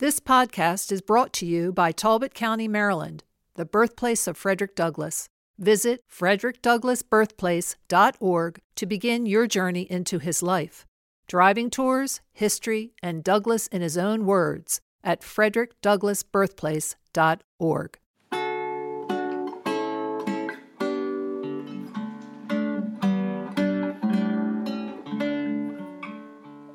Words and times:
This 0.00 0.20
podcast 0.20 0.92
is 0.92 1.00
brought 1.00 1.32
to 1.32 1.44
you 1.44 1.72
by 1.72 1.90
Talbot 1.90 2.32
County, 2.32 2.68
Maryland, 2.68 3.24
the 3.56 3.64
birthplace 3.64 4.28
of 4.28 4.36
Frederick 4.36 4.76
Douglass. 4.76 5.28
Visit 5.58 6.04
frederickdouglassbirthplace.org 6.08 8.60
to 8.76 8.86
begin 8.86 9.26
your 9.26 9.48
journey 9.48 9.90
into 9.90 10.20
his 10.20 10.40
life. 10.40 10.86
Driving 11.26 11.68
tours, 11.68 12.20
history, 12.32 12.92
and 13.02 13.24
Douglass 13.24 13.66
in 13.66 13.82
his 13.82 13.98
own 13.98 14.24
words 14.24 14.80
at 15.02 15.22
frederickdouglassbirthplace.org. 15.22 17.98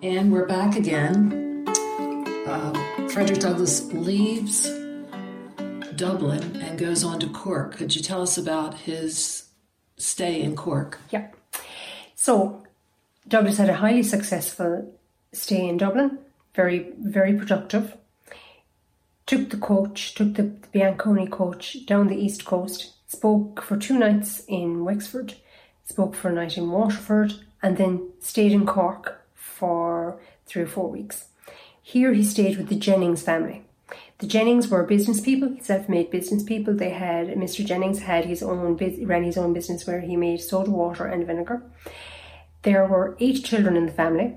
And 0.01 0.33
we're 0.33 0.45
back 0.45 0.75
again. 0.75 1.65
Uh, 2.45 2.82
Frederick 3.13 3.41
Douglass 3.41 3.93
leaves 3.93 4.67
Dublin 5.95 6.55
and 6.63 6.79
goes 6.79 7.03
on 7.03 7.19
to 7.19 7.27
Cork. 7.27 7.75
Could 7.75 7.95
you 7.95 8.01
tell 8.01 8.23
us 8.23 8.39
about 8.39 8.73
his 8.73 9.49
stay 9.97 10.41
in 10.41 10.55
Cork? 10.55 10.97
Yeah. 11.11 11.27
So 12.15 12.63
Douglass 13.27 13.59
had 13.59 13.69
a 13.69 13.75
highly 13.75 14.01
successful 14.01 14.97
stay 15.31 15.67
in 15.67 15.77
Dublin, 15.77 16.17
very, 16.55 16.91
very 16.97 17.37
productive. 17.37 17.95
Took 19.27 19.51
the 19.51 19.57
coach, 19.57 20.15
took 20.15 20.33
the, 20.33 20.41
the 20.41 20.79
Bianconi 20.79 21.29
coach 21.29 21.85
down 21.85 22.07
the 22.07 22.17
east 22.17 22.45
coast, 22.45 22.93
spoke 23.05 23.61
for 23.61 23.77
two 23.77 23.99
nights 23.99 24.43
in 24.47 24.83
Wexford, 24.83 25.35
spoke 25.85 26.15
for 26.15 26.29
a 26.29 26.33
night 26.33 26.57
in 26.57 26.71
Waterford, 26.71 27.35
and 27.61 27.77
then 27.77 28.09
stayed 28.21 28.53
in 28.53 28.65
Cork 28.65 29.23
for 29.35 30.19
three 30.47 30.63
or 30.63 30.67
four 30.67 30.89
weeks. 30.89 31.25
Here 31.85 32.13
he 32.13 32.23
stayed 32.23 32.57
with 32.57 32.69
the 32.69 32.75
Jennings 32.75 33.21
family. 33.21 33.65
The 34.19 34.25
Jennings 34.25 34.69
were 34.69 34.83
business 34.83 35.19
people, 35.19 35.57
self-made 35.61 36.09
business 36.09 36.41
people. 36.41 36.73
They 36.73 36.91
had 36.91 37.27
Mr. 37.27 37.63
Jennings 37.63 37.99
had 37.99 38.23
his 38.23 38.41
own 38.41 38.77
ran 39.05 39.23
his 39.23 39.37
own 39.37 39.51
business 39.51 39.85
where 39.85 39.99
he 39.99 40.15
made 40.15 40.39
soda 40.39 40.71
water 40.71 41.05
and 41.05 41.27
vinegar. 41.27 41.61
There 42.61 42.87
were 42.87 43.17
eight 43.19 43.43
children 43.43 43.75
in 43.75 43.85
the 43.85 43.91
family, 43.91 44.33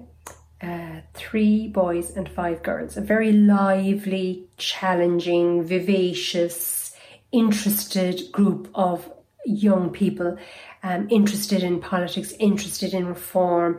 uh, 0.60 1.02
three 1.14 1.68
boys 1.68 2.10
and 2.10 2.28
five 2.28 2.64
girls. 2.64 2.96
A 2.96 3.00
very 3.00 3.30
lively, 3.30 4.48
challenging, 4.56 5.62
vivacious, 5.62 6.96
interested 7.30 8.32
group 8.32 8.68
of 8.74 9.08
young 9.44 9.90
people, 9.90 10.36
um, 10.82 11.06
interested 11.10 11.62
in 11.62 11.80
politics, 11.80 12.34
interested 12.40 12.92
in 12.92 13.06
reform, 13.06 13.78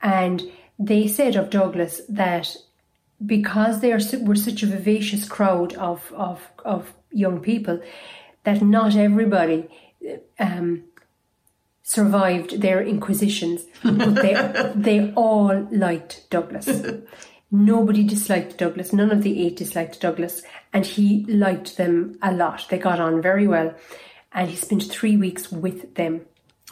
and 0.00 0.52
they 0.78 1.08
said 1.08 1.34
of 1.34 1.50
Douglass 1.50 2.00
that 2.08 2.56
because 3.24 3.80
they 3.80 3.92
are, 3.92 4.00
were 4.20 4.36
such 4.36 4.62
a 4.62 4.66
vivacious 4.66 5.28
crowd 5.28 5.74
of, 5.74 6.12
of, 6.14 6.50
of 6.64 6.92
young 7.10 7.40
people, 7.40 7.80
that 8.44 8.62
not 8.62 8.96
everybody 8.96 9.68
um, 10.38 10.84
survived 11.82 12.60
their 12.60 12.80
inquisitions, 12.80 13.64
but 13.82 14.14
they, 14.14 14.72
they 14.74 15.12
all 15.14 15.68
liked 15.70 16.28
Douglass. 16.30 16.68
Nobody 17.50 18.02
disliked 18.02 18.56
Douglass. 18.56 18.92
None 18.92 19.10
of 19.10 19.22
the 19.22 19.46
eight 19.46 19.56
disliked 19.56 20.00
Douglass, 20.00 20.42
and 20.72 20.86
he 20.86 21.24
liked 21.26 21.76
them 21.76 22.18
a 22.22 22.32
lot. 22.32 22.66
They 22.70 22.78
got 22.78 22.98
on 22.98 23.20
very 23.20 23.46
well, 23.46 23.74
and 24.32 24.48
he 24.48 24.56
spent 24.56 24.84
three 24.84 25.16
weeks 25.16 25.52
with 25.52 25.94
them, 25.94 26.22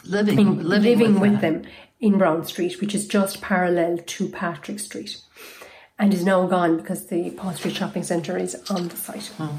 living, 0.03 0.39
in, 0.39 0.67
living, 0.67 0.99
living 0.99 1.19
with, 1.19 1.31
with 1.33 1.41
them 1.41 1.63
in 1.99 2.17
Brown 2.17 2.43
Street, 2.45 2.81
which 2.81 2.95
is 2.95 3.07
just 3.07 3.41
parallel 3.41 3.99
to 3.99 4.27
Patrick 4.27 4.79
Street 4.79 5.17
and 6.01 6.15
is 6.15 6.25
now 6.25 6.47
gone 6.47 6.77
because 6.77 7.05
the 7.07 7.29
Paul 7.29 7.53
Street 7.53 7.75
Shopping 7.75 8.01
Centre 8.01 8.35
is 8.35 8.55
on 8.71 8.87
the 8.87 8.95
site. 8.97 9.31
Oh. 9.39 9.55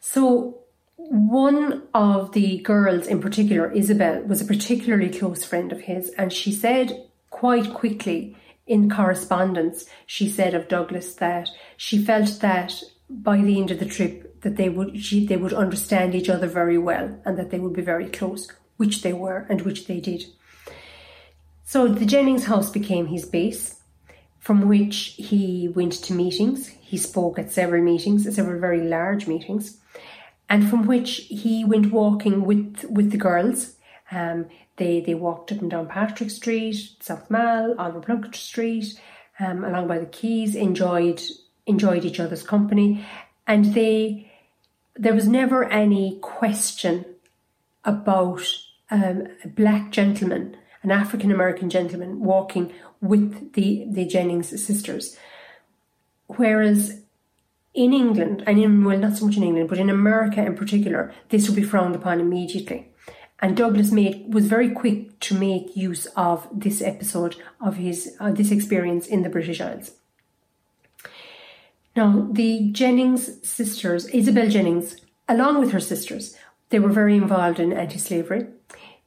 So, 0.00 0.58
one 0.96 1.82
of 1.92 2.32
the 2.32 2.60
girls 2.60 3.06
in 3.06 3.20
particular, 3.20 3.70
Isabel, 3.70 4.22
was 4.22 4.40
a 4.40 4.46
particularly 4.46 5.10
close 5.10 5.44
friend 5.44 5.70
of 5.70 5.82
his, 5.82 6.08
and 6.16 6.32
she 6.32 6.50
said 6.50 7.06
quite 7.28 7.74
quickly 7.74 8.36
in 8.66 8.88
correspondence, 8.88 9.84
she 10.06 10.30
said 10.30 10.54
of 10.54 10.68
Douglass 10.68 11.14
that 11.16 11.50
she 11.76 12.02
felt 12.02 12.40
that 12.40 12.82
by 13.10 13.36
the 13.42 13.60
end 13.60 13.70
of 13.70 13.80
the 13.80 13.84
trip 13.84 14.40
that 14.40 14.56
they 14.56 14.70
would 14.70 14.98
she, 14.98 15.26
they 15.26 15.36
would 15.36 15.52
understand 15.52 16.14
each 16.14 16.30
other 16.30 16.46
very 16.46 16.78
well 16.78 17.20
and 17.26 17.36
that 17.36 17.50
they 17.50 17.58
would 17.58 17.74
be 17.74 17.82
very 17.82 18.08
close, 18.08 18.50
which 18.78 19.02
they 19.02 19.12
were 19.12 19.46
and 19.50 19.60
which 19.60 19.86
they 19.86 20.00
did. 20.00 20.24
So 21.64 21.86
the 21.86 22.06
Jennings 22.06 22.46
house 22.46 22.70
became 22.70 23.08
his 23.08 23.26
base, 23.26 23.82
from 24.44 24.68
which 24.68 25.14
he 25.16 25.68
went 25.68 25.94
to 25.94 26.12
meetings. 26.12 26.68
He 26.68 26.98
spoke 26.98 27.38
at 27.38 27.50
several 27.50 27.82
meetings, 27.82 28.32
several 28.34 28.60
very 28.60 28.82
large 28.82 29.26
meetings, 29.26 29.78
and 30.50 30.68
from 30.68 30.86
which 30.86 31.26
he 31.30 31.64
went 31.64 31.90
walking 31.90 32.44
with 32.44 32.84
with 32.90 33.10
the 33.10 33.16
girls. 33.16 33.76
Um, 34.12 34.46
they 34.76 35.00
they 35.00 35.14
walked 35.14 35.50
up 35.50 35.62
and 35.62 35.70
down 35.70 35.88
Patrick 35.88 36.28
Street, 36.28 36.76
South 37.00 37.30
Mall, 37.30 37.74
Oliver 37.78 38.00
Plunkett 38.00 38.36
Street, 38.36 39.00
um, 39.40 39.64
along 39.64 39.88
by 39.88 39.98
the 39.98 40.04
quays. 40.18 40.54
Enjoyed 40.54 41.22
enjoyed 41.66 42.04
each 42.04 42.20
other's 42.20 42.42
company, 42.42 43.02
and 43.46 43.72
they 43.72 44.30
there 44.94 45.14
was 45.14 45.26
never 45.26 45.64
any 45.64 46.18
question 46.20 47.06
about 47.82 48.44
um, 48.90 49.26
a 49.42 49.48
black 49.48 49.90
gentleman 49.90 50.58
an 50.84 50.90
African 50.90 51.32
American 51.32 51.70
gentleman 51.70 52.20
walking 52.20 52.72
with 53.04 53.52
the, 53.52 53.86
the 53.88 54.06
Jennings 54.06 54.48
sisters. 54.64 55.16
Whereas 56.26 57.02
in 57.74 57.92
England, 57.92 58.44
and 58.46 58.58
in, 58.58 58.84
well, 58.84 58.98
not 58.98 59.16
so 59.16 59.26
much 59.26 59.36
in 59.36 59.42
England, 59.42 59.68
but 59.68 59.78
in 59.78 59.90
America 59.90 60.44
in 60.44 60.56
particular, 60.56 61.12
this 61.28 61.46
would 61.46 61.56
be 61.56 61.62
frowned 61.62 61.94
upon 61.94 62.20
immediately. 62.20 62.88
And 63.40 63.56
Douglass 63.56 63.90
made 63.90 64.32
was 64.32 64.46
very 64.46 64.70
quick 64.70 65.20
to 65.20 65.34
make 65.34 65.76
use 65.76 66.06
of 66.16 66.48
this 66.52 66.80
episode 66.80 67.36
of 67.60 67.76
his 67.76 68.16
uh, 68.20 68.30
this 68.30 68.50
experience 68.50 69.06
in 69.06 69.22
the 69.22 69.28
British 69.28 69.60
Isles. 69.60 69.92
Now, 71.96 72.28
the 72.32 72.70
Jennings 72.72 73.46
sisters, 73.46 74.06
Isabel 74.06 74.48
Jennings, 74.48 74.96
along 75.28 75.60
with 75.60 75.72
her 75.72 75.80
sisters, 75.80 76.36
they 76.70 76.78
were 76.78 76.92
very 76.92 77.16
involved 77.16 77.60
in 77.60 77.72
anti-slavery. 77.72 78.46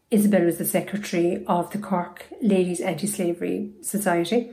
Isabel 0.10 0.46
was 0.46 0.58
the 0.58 0.66
secretary 0.66 1.44
of 1.48 1.70
the 1.72 1.78
Cork 1.78 2.26
Ladies 2.42 2.80
Anti 2.80 3.08
Slavery 3.08 3.72
Society. 3.82 4.52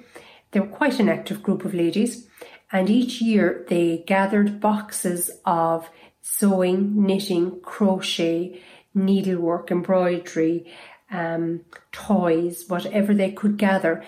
They 0.51 0.61
were 0.61 0.67
quite 0.67 0.99
an 0.99 1.09
active 1.09 1.43
group 1.45 1.65
of 1.65 1.75
ladies, 1.75 2.27
and 2.73 2.91
each 2.91 3.21
year 3.21 3.65
they 3.69 4.03
gathered 4.07 4.61
boxes 4.61 5.31
of 5.45 5.89
sewing, 6.23 7.07
knitting, 7.07 7.61
crochet, 7.61 8.61
needlework, 8.95 9.71
embroidery, 9.71 10.67
um, 11.11 11.61
toys, 11.93 12.65
whatever 12.67 13.15
they 13.15 13.31
could 13.31 13.57
gather, 13.57 14.05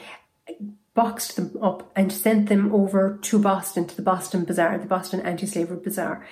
boxed 0.94 1.36
them 1.36 1.56
up 1.62 1.92
and 1.94 2.12
sent 2.12 2.48
them 2.48 2.72
over 2.72 3.18
to 3.22 3.38
Boston, 3.38 3.86
to 3.86 3.94
the 3.94 4.02
Boston 4.02 4.44
Bazaar, 4.44 4.78
the 4.78 4.86
Boston 4.86 5.20
Anti 5.20 5.46
Slavery 5.46 5.78
Bazaar. 5.78 6.26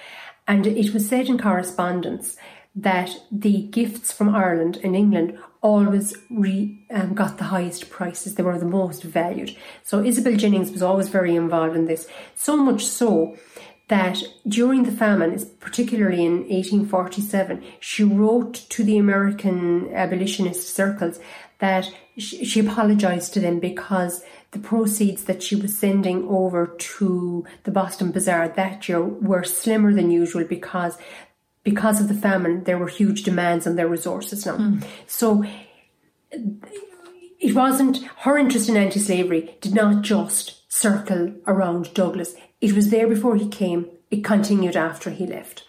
And 0.48 0.66
it 0.66 0.92
was 0.92 1.08
said 1.08 1.28
in 1.28 1.38
correspondence 1.38 2.36
that 2.74 3.10
the 3.30 3.62
gifts 3.68 4.10
from 4.12 4.34
Ireland 4.34 4.80
and 4.82 4.96
England 4.96 5.38
always 5.62 6.14
re, 6.28 6.78
um, 6.90 7.14
got 7.14 7.38
the 7.38 7.44
highest 7.44 7.88
prices. 7.88 8.34
They 8.34 8.42
were 8.42 8.58
the 8.58 8.66
most 8.66 9.02
valued. 9.02 9.56
So 9.82 10.02
Isabel 10.04 10.36
Jennings 10.36 10.72
was 10.72 10.82
always 10.82 11.08
very 11.08 11.36
involved 11.36 11.76
in 11.76 11.86
this. 11.86 12.08
So 12.34 12.56
much 12.56 12.84
so 12.84 13.36
that 13.88 14.22
during 14.48 14.84
the 14.84 14.92
famine, 14.92 15.38
particularly 15.60 16.24
in 16.24 16.48
1847, 16.48 17.62
she 17.80 18.02
wrote 18.02 18.54
to 18.70 18.82
the 18.82 18.98
American 18.98 19.92
abolitionist 19.94 20.74
circles 20.74 21.20
that 21.58 21.90
she 22.16 22.60
apologized 22.60 23.34
to 23.34 23.40
them 23.40 23.60
because 23.60 24.22
the 24.52 24.58
proceeds 24.58 25.24
that 25.24 25.42
she 25.42 25.56
was 25.56 25.76
sending 25.76 26.26
over 26.28 26.74
to 26.78 27.44
the 27.64 27.70
Boston 27.70 28.12
Bazaar 28.12 28.48
that 28.48 28.88
year 28.88 29.02
were 29.02 29.44
slimmer 29.44 29.92
than 29.92 30.10
usual 30.10 30.44
because 30.44 30.96
because 31.64 32.00
of 32.00 32.08
the 32.08 32.14
famine, 32.14 32.64
there 32.64 32.78
were 32.78 32.88
huge 32.88 33.22
demands 33.22 33.66
on 33.66 33.76
their 33.76 33.88
resources 33.88 34.46
now. 34.46 34.58
Mm. 34.58 34.84
So 35.06 35.44
it 37.40 37.54
wasn't 37.54 38.04
her 38.18 38.38
interest 38.38 38.68
in 38.68 38.76
anti 38.76 39.00
slavery 39.00 39.56
did 39.60 39.74
not 39.74 40.02
just 40.02 40.70
circle 40.72 41.34
around 41.46 41.92
Douglass. 41.94 42.34
It 42.60 42.74
was 42.74 42.90
there 42.90 43.08
before 43.08 43.36
he 43.36 43.48
came, 43.48 43.88
it 44.10 44.22
continued 44.24 44.76
after 44.76 45.10
he 45.10 45.26
left. 45.26 45.64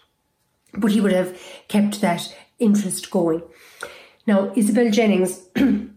But 0.74 0.92
he 0.92 1.00
would 1.00 1.12
have 1.12 1.40
kept 1.68 2.00
that 2.02 2.34
interest 2.58 3.10
going. 3.10 3.42
Now, 4.26 4.52
Isabel 4.54 4.90
Jennings 4.90 5.48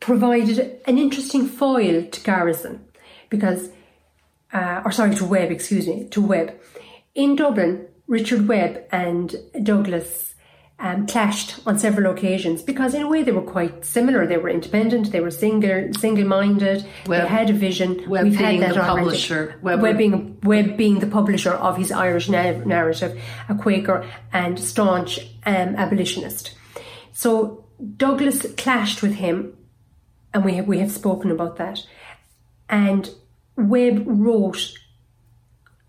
provided 0.00 0.80
an 0.86 0.98
interesting 0.98 1.46
foil 1.46 2.04
to 2.04 2.20
Garrison 2.20 2.84
because, 3.30 3.70
uh, 4.52 4.82
or 4.84 4.92
sorry, 4.92 5.14
to 5.14 5.24
Webb, 5.24 5.50
excuse 5.50 5.86
me, 5.86 6.08
to 6.08 6.20
Webb. 6.20 6.54
In 7.14 7.36
Dublin, 7.36 7.86
Richard 8.08 8.46
Webb 8.48 8.84
and 8.92 9.34
Douglass 9.62 10.34
um, 10.78 11.06
clashed 11.06 11.58
on 11.66 11.78
several 11.78 12.12
occasions 12.12 12.62
because, 12.62 12.92
in 12.94 13.02
a 13.02 13.08
way, 13.08 13.22
they 13.22 13.32
were 13.32 13.40
quite 13.40 13.84
similar. 13.84 14.26
They 14.26 14.36
were 14.36 14.50
independent, 14.50 15.10
they 15.10 15.20
were 15.20 15.30
single, 15.30 15.92
single-minded. 15.98 16.86
Webb- 17.06 17.22
they 17.22 17.28
had 17.28 17.50
a 17.50 17.54
vision. 17.54 18.08
Webb 18.08 18.24
We've 18.24 18.38
being 18.38 18.60
had 18.60 18.70
that 18.70 18.74
the 18.74 18.82
already. 18.82 19.04
publisher, 19.06 19.58
Webb- 19.62 19.80
Webb 19.80 19.96
being 19.98 20.38
Webb 20.42 20.76
being 20.76 20.98
the 21.00 21.06
publisher 21.06 21.52
of 21.52 21.78
his 21.78 21.90
Irish 21.90 22.28
na- 22.28 22.62
narrative, 22.64 23.18
a 23.48 23.54
Quaker 23.54 24.06
and 24.32 24.58
staunch 24.60 25.18
um, 25.46 25.74
abolitionist. 25.76 26.52
So 27.12 27.64
Douglass 27.96 28.44
clashed 28.56 29.02
with 29.02 29.14
him, 29.14 29.56
and 30.34 30.44
we 30.44 30.54
have 30.54 30.66
we 30.68 30.78
have 30.80 30.92
spoken 30.92 31.30
about 31.30 31.56
that. 31.56 31.80
And 32.68 33.08
Webb 33.56 34.02
wrote 34.06 34.74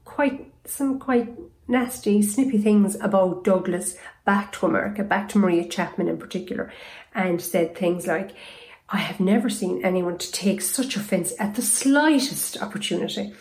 quite 0.06 0.54
some 0.66 0.98
quite 1.00 1.30
nasty, 1.68 2.22
snippy 2.22 2.58
things 2.58 2.96
about 2.96 3.44
Douglass 3.44 3.98
back 4.26 4.52
to 4.54 4.66
America, 4.66 5.04
back 5.04 5.30
to 5.30 5.38
Maria 5.38 5.68
Chapman 5.68 6.08
in 6.08 6.18
particular, 6.18 6.72
and 7.14 7.42
said 7.42 7.76
things 7.76 8.08
like, 8.08 8.32
I 8.90 8.98
have 8.98 9.20
never 9.20 9.50
seen 9.50 9.84
anyone 9.84 10.18
to 10.18 10.32
take 10.32 10.62
such 10.62 10.96
offence 10.96 11.34
at 11.40 11.56
the 11.56 11.62
slightest 11.62 12.62
opportunity. 12.62 13.34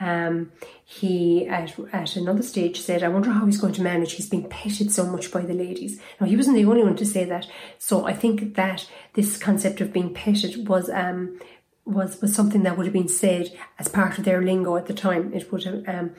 Um, 0.00 0.52
he, 0.84 1.46
at, 1.46 1.78
at 1.92 2.16
another 2.16 2.42
stage, 2.42 2.80
said, 2.80 3.02
I 3.02 3.08
wonder 3.08 3.30
how 3.30 3.46
he's 3.46 3.60
going 3.60 3.74
to 3.74 3.82
manage. 3.82 4.12
He's 4.12 4.28
being 4.28 4.48
petted 4.48 4.90
so 4.90 5.04
much 5.04 5.30
by 5.30 5.42
the 5.42 5.54
ladies. 5.54 6.00
Now, 6.20 6.26
he 6.26 6.36
wasn't 6.36 6.56
the 6.56 6.64
only 6.64 6.82
one 6.82 6.96
to 6.96 7.06
say 7.06 7.24
that. 7.24 7.46
So 7.78 8.06
I 8.06 8.12
think 8.12 8.54
that 8.54 8.88
this 9.14 9.36
concept 9.36 9.80
of 9.80 9.92
being 9.92 10.14
petted 10.14 10.68
was 10.68 10.88
um, 10.90 11.38
was 11.84 12.20
was 12.20 12.34
something 12.34 12.62
that 12.62 12.76
would 12.76 12.86
have 12.86 12.92
been 12.92 13.08
said 13.08 13.52
as 13.78 13.88
part 13.88 14.18
of 14.18 14.24
their 14.24 14.42
lingo 14.42 14.76
at 14.76 14.86
the 14.86 14.94
time. 14.94 15.32
It 15.32 15.50
would 15.52 15.64
have, 15.64 15.88
um, 15.88 16.14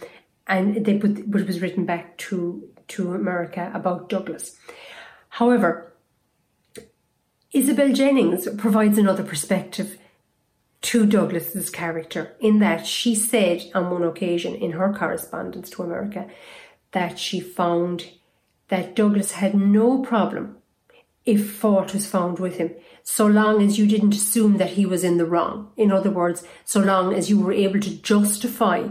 and 0.50 0.84
they 0.84 0.98
put, 0.98 1.20
it 1.20 1.48
was 1.48 1.62
written 1.62 1.86
back 1.86 2.18
to 2.18 2.68
to 2.90 3.14
America 3.14 3.72
about 3.74 4.10
Douglass. 4.10 4.58
However, 5.30 5.94
Isabel 7.54 7.94
Jennings 7.94 8.48
provides 8.58 8.98
another 8.98 9.24
perspective 9.24 10.00
to 10.82 11.06
Douglass's 11.06 11.70
character 11.70 12.36
in 12.40 12.60
that 12.60 12.88
she 12.88 13.14
said 13.14 13.64
on 13.76 13.92
one 13.92 14.04
occasion 14.04 14.56
in 14.56 14.72
her 14.72 14.92
correspondence 14.92 15.70
to 15.70 15.84
America 15.84 16.28
that 16.92 17.20
she 17.20 17.40
found 17.40 18.06
that 18.70 18.96
Douglass 18.96 19.34
had 19.34 19.54
no 19.54 20.02
problem 20.02 20.58
if 21.26 21.52
fault 21.52 21.94
was 21.94 22.08
found 22.08 22.40
with 22.40 22.58
him, 22.58 22.74
so 23.04 23.28
long 23.28 23.62
as 23.62 23.78
you 23.78 23.86
didn't 23.86 24.16
assume 24.16 24.58
that 24.58 24.72
he 24.72 24.86
was 24.86 25.04
in 25.04 25.18
the 25.18 25.26
wrong. 25.26 25.72
In 25.78 25.92
other 25.92 26.10
words, 26.10 26.44
so 26.66 26.80
long 26.80 27.14
as 27.14 27.30
you 27.30 27.40
were 27.40 27.52
able 27.52 27.80
to 27.82 28.02
justify 28.02 28.88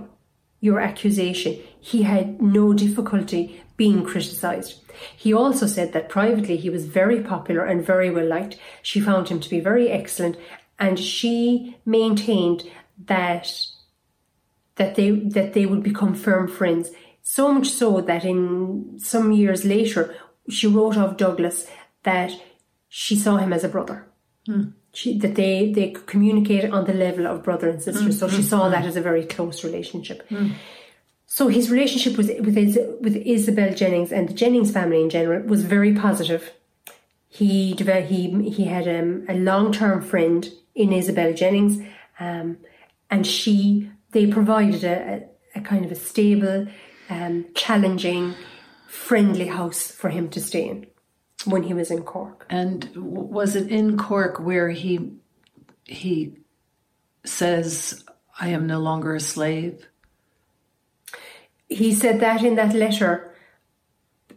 your 0.60 0.81
accusation, 0.81 1.58
he 1.81 2.02
had 2.02 2.43
no 2.43 2.72
difficulty 2.72 3.62
being 3.76 4.05
criticised. 4.05 4.82
He 5.16 5.32
also 5.32 5.66
said 5.66 5.93
that 5.93 6.08
privately 6.08 6.56
he 6.56 6.70
was 6.70 6.87
very 6.87 7.22
popular 7.22 7.64
and 7.64 7.84
very 7.87 8.10
well 8.10 8.26
liked. 8.26 8.58
She 8.82 9.00
found 9.00 9.28
him 9.28 9.40
to 9.40 9.49
be 9.49 9.60
very 9.60 9.88
excellent, 9.88 10.37
and 10.78 10.99
she 10.99 11.76
maintained 11.87 12.64
that 13.06 13.52
that 14.75 14.96
they 14.96 15.10
that 15.10 15.52
they 15.52 15.66
would 15.66 15.82
become 15.82 16.14
firm 16.14 16.49
friends. 16.49 16.90
So 17.22 17.52
much 17.52 17.69
so 17.69 18.00
that 18.00 18.25
in 18.25 18.99
some 18.99 19.32
years 19.32 19.64
later, 19.64 20.16
she 20.49 20.66
wrote 20.66 20.96
of 20.96 21.16
Douglass 21.16 21.66
that 22.02 22.32
she 22.88 23.16
saw 23.16 23.37
him 23.37 23.52
as 23.52 23.64
a 23.64 23.69
brother. 23.69 24.06
Hmm. 24.46 24.70
She, 24.98 25.16
that 25.18 25.36
they 25.36 25.70
they 25.70 25.90
could 25.92 26.08
communicate 26.08 26.64
on 26.72 26.84
the 26.84 26.92
level 26.92 27.24
of 27.28 27.44
brother 27.44 27.68
and 27.68 27.80
sister. 27.80 28.10
so 28.10 28.28
she 28.28 28.42
saw 28.42 28.68
that 28.68 28.84
as 28.84 28.96
a 28.96 29.00
very 29.00 29.24
close 29.24 29.62
relationship. 29.62 30.28
So 31.26 31.46
his 31.46 31.70
relationship 31.70 32.16
with 32.18 32.28
with, 32.40 32.76
with 33.00 33.14
Isabel 33.36 33.72
Jennings 33.74 34.10
and 34.10 34.28
the 34.28 34.32
Jennings 34.32 34.72
family 34.72 35.00
in 35.00 35.08
general 35.08 35.42
was 35.46 35.62
very 35.62 35.92
positive. 35.94 36.50
He 37.28 37.74
he 37.74 38.50
he 38.50 38.64
had 38.64 38.88
um, 38.88 39.24
a 39.28 39.34
long 39.34 39.70
term 39.70 40.02
friend 40.02 40.50
in 40.74 40.92
Isabel 40.92 41.32
Jennings, 41.32 41.80
um, 42.18 42.56
and 43.08 43.24
she 43.24 43.88
they 44.10 44.26
provided 44.26 44.82
a, 44.82 44.96
a, 45.54 45.60
a 45.60 45.62
kind 45.62 45.84
of 45.84 45.92
a 45.92 46.00
stable, 46.10 46.66
um, 47.08 47.46
challenging, 47.54 48.34
friendly 48.88 49.46
house 49.46 49.92
for 49.92 50.08
him 50.08 50.28
to 50.30 50.40
stay 50.40 50.68
in 50.68 50.86
when 51.44 51.62
he 51.62 51.75
was 51.75 51.90
in 51.90 52.02
Cork. 52.02 52.46
And 52.50 52.90
was 52.96 53.55
it 53.55 53.70
in 53.70 53.96
Cork 53.96 54.38
where 54.40 54.70
he 54.70 55.12
he 55.85 56.38
says, 57.25 58.05
"I 58.40 58.49
am 58.49 58.67
no 58.67 58.79
longer 58.79 59.14
a 59.14 59.20
slave"? 59.20 59.87
he 61.69 61.94
said 61.94 62.20
that 62.20 62.43
in 62.43 62.56
that 62.56 62.75
letter. 62.75 63.35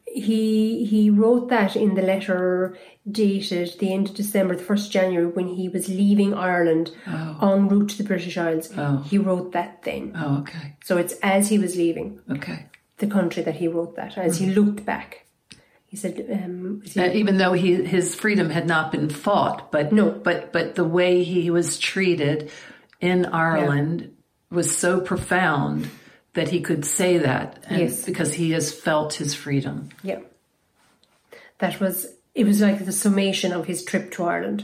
He 0.05 0.85
he 0.85 1.09
wrote 1.09 1.47
that 1.49 1.75
in 1.75 1.95
the 1.95 2.01
letter 2.01 2.77
dated 3.09 3.79
the 3.79 3.93
end 3.93 4.09
of 4.09 4.15
December, 4.15 4.55
the 4.57 4.63
first 4.63 4.91
January, 4.91 5.25
when 5.25 5.47
he 5.47 5.69
was 5.69 5.87
leaving 5.87 6.33
Ireland 6.33 6.91
oh. 7.07 7.53
en 7.53 7.69
route 7.69 7.89
to 7.91 7.97
the 7.97 8.03
British 8.03 8.37
Isles. 8.37 8.69
Oh. 8.77 8.97
He 8.97 9.17
wrote 9.17 9.53
that 9.53 9.83
then. 9.83 10.11
Oh, 10.15 10.39
okay, 10.39 10.75
So 10.83 10.97
it's 10.97 11.13
as 11.23 11.47
he 11.47 11.57
was 11.57 11.77
leaving 11.77 12.19
okay. 12.29 12.67
the 12.97 13.07
country 13.07 13.41
that 13.43 13.55
he 13.55 13.69
wrote 13.69 13.95
that. 13.95 14.17
As 14.17 14.37
he 14.37 14.47
mm-hmm. 14.47 14.59
looked 14.59 14.85
back, 14.85 15.25
he 15.91 15.97
said, 15.97 16.15
um, 16.31 16.81
he- 16.85 16.99
Uh, 17.01 17.11
even 17.21 17.35
though 17.37 17.51
he 17.63 17.83
his 17.83 18.15
freedom 18.15 18.49
had 18.49 18.65
not 18.65 18.91
been 18.93 19.09
fought, 19.09 19.71
but 19.73 19.91
No. 19.91 20.09
but 20.11 20.51
but 20.55 20.75
the 20.75 20.85
way 20.99 21.21
he 21.23 21.51
was 21.51 21.77
treated 21.77 22.49
in 23.01 23.25
Ireland 23.25 24.11
was 24.49 24.75
so 24.83 25.01
profound 25.01 25.89
that 26.33 26.47
he 26.49 26.61
could 26.61 26.85
say 26.85 27.17
that, 27.17 27.47
Yes. 27.69 28.05
because 28.05 28.33
he 28.35 28.51
has 28.51 28.71
felt 28.71 29.15
his 29.15 29.33
freedom. 29.35 29.89
yeah, 30.01 30.19
that 31.59 31.79
was 31.81 32.07
it 32.33 32.45
was 32.45 32.61
like 32.61 32.85
the 32.85 32.91
summation 33.05 33.51
of 33.51 33.65
his 33.67 33.83
trip 33.83 34.11
to 34.13 34.23
Ireland. 34.23 34.63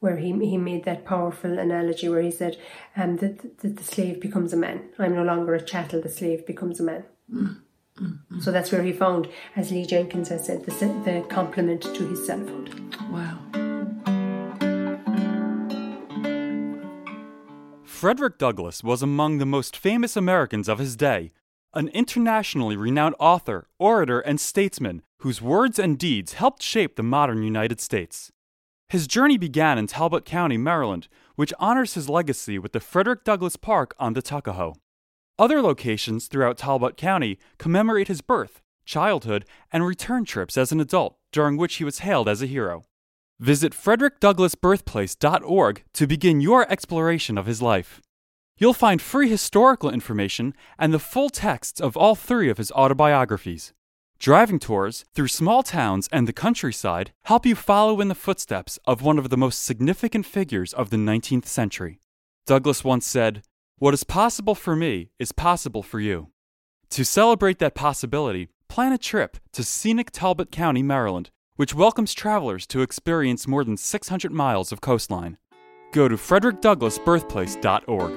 Where 0.00 0.16
he 0.16 0.30
he 0.52 0.56
made 0.58 0.84
that 0.84 1.04
powerful 1.04 1.58
analogy 1.58 2.08
where 2.08 2.22
he 2.22 2.30
said 2.32 2.56
um, 2.96 3.16
that, 3.18 3.58
that 3.60 3.76
the 3.76 3.84
slave 3.84 4.20
becomes 4.20 4.52
a 4.52 4.56
man. 4.56 4.78
I'm 4.98 5.14
no 5.14 5.22
longer 5.24 5.54
a 5.54 5.60
chattel, 5.70 6.00
the 6.02 6.08
slave 6.08 6.46
becomes 6.46 6.80
a 6.80 6.84
man. 6.84 7.04
Mm-hmm. 8.00 8.40
So 8.40 8.52
that's 8.52 8.70
where 8.72 8.82
he 8.82 8.92
found, 8.92 9.28
as 9.56 9.70
Lee 9.70 9.86
Jenkins 9.86 10.28
has 10.28 10.46
said, 10.46 10.64
the, 10.64 10.70
the 11.04 11.24
complement 11.28 11.82
to 11.82 12.06
his 12.06 12.24
selfhood. 12.26 12.74
Wow. 13.10 13.38
Frederick 17.84 18.38
Douglass 18.38 18.84
was 18.84 19.02
among 19.02 19.38
the 19.38 19.46
most 19.46 19.76
famous 19.76 20.16
Americans 20.16 20.68
of 20.68 20.78
his 20.78 20.94
day, 20.94 21.32
an 21.74 21.88
internationally 21.88 22.76
renowned 22.76 23.16
author, 23.18 23.66
orator, 23.78 24.20
and 24.20 24.40
statesman 24.40 25.02
whose 25.18 25.42
words 25.42 25.80
and 25.80 25.98
deeds 25.98 26.34
helped 26.34 26.62
shape 26.62 26.94
the 26.94 27.02
modern 27.02 27.42
United 27.42 27.80
States. 27.80 28.30
His 28.88 29.08
journey 29.08 29.36
began 29.36 29.76
in 29.78 29.88
Talbot 29.88 30.24
County, 30.24 30.56
Maryland, 30.56 31.08
which 31.34 31.52
honors 31.58 31.94
his 31.94 32.08
legacy 32.08 32.58
with 32.58 32.72
the 32.72 32.80
Frederick 32.80 33.24
Douglass 33.24 33.56
Park 33.56 33.94
on 33.98 34.12
the 34.12 34.22
Tuckahoe. 34.22 34.74
Other 35.38 35.62
locations 35.62 36.26
throughout 36.26 36.58
Talbot 36.58 36.96
County 36.96 37.38
commemorate 37.58 38.08
his 38.08 38.20
birth, 38.20 38.60
childhood, 38.84 39.44
and 39.72 39.86
return 39.86 40.24
trips 40.24 40.58
as 40.58 40.72
an 40.72 40.80
adult, 40.80 41.16
during 41.30 41.56
which 41.56 41.76
he 41.76 41.84
was 41.84 42.00
hailed 42.00 42.28
as 42.28 42.42
a 42.42 42.46
hero. 42.46 42.82
Visit 43.38 43.72
frederickdouglassbirthplace.org 43.72 45.84
to 45.92 46.06
begin 46.08 46.40
your 46.40 46.68
exploration 46.70 47.38
of 47.38 47.46
his 47.46 47.62
life. 47.62 48.02
You'll 48.56 48.74
find 48.74 49.00
free 49.00 49.28
historical 49.28 49.90
information 49.90 50.54
and 50.76 50.92
the 50.92 50.98
full 50.98 51.30
texts 51.30 51.80
of 51.80 51.96
all 51.96 52.16
three 52.16 52.50
of 52.50 52.58
his 52.58 52.72
autobiographies. 52.72 53.72
Driving 54.18 54.58
tours 54.58 55.04
through 55.14 55.28
small 55.28 55.62
towns 55.62 56.08
and 56.10 56.26
the 56.26 56.32
countryside 56.32 57.12
help 57.22 57.46
you 57.46 57.54
follow 57.54 58.00
in 58.00 58.08
the 58.08 58.16
footsteps 58.16 58.80
of 58.84 59.02
one 59.02 59.16
of 59.16 59.30
the 59.30 59.36
most 59.36 59.62
significant 59.62 60.26
figures 60.26 60.72
of 60.72 60.90
the 60.90 60.96
19th 60.96 61.46
century. 61.46 62.00
Douglass 62.44 62.82
once 62.82 63.06
said, 63.06 63.44
What 63.80 63.94
is 63.94 64.02
possible 64.02 64.56
for 64.56 64.74
me 64.74 65.12
is 65.20 65.30
possible 65.30 65.84
for 65.84 66.00
you. 66.00 66.30
To 66.90 67.04
celebrate 67.04 67.60
that 67.60 67.76
possibility, 67.76 68.48
plan 68.66 68.92
a 68.92 68.98
trip 68.98 69.36
to 69.52 69.62
scenic 69.62 70.10
Talbot 70.10 70.50
County, 70.50 70.82
Maryland, 70.82 71.30
which 71.54 71.76
welcomes 71.76 72.12
travelers 72.12 72.66
to 72.68 72.82
experience 72.82 73.46
more 73.46 73.62
than 73.62 73.76
600 73.76 74.32
miles 74.32 74.72
of 74.72 74.80
coastline. 74.80 75.38
Go 75.92 76.08
to 76.08 76.16
frederickdouglassbirthplace.org. 76.16 78.10